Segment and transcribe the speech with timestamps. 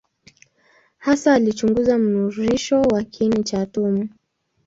[0.97, 4.09] Hasa alichunguza mnururisho wa kiini cha atomu.